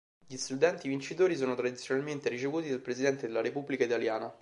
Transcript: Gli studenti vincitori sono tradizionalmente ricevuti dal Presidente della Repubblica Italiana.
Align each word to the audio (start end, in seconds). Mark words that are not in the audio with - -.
Gli 0.25 0.35
studenti 0.35 0.87
vincitori 0.87 1.35
sono 1.37 1.53
tradizionalmente 1.53 2.27
ricevuti 2.27 2.69
dal 2.69 2.79
Presidente 2.81 3.27
della 3.27 3.39
Repubblica 3.39 3.83
Italiana. 3.83 4.33